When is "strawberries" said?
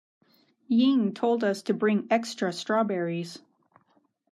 2.53-3.37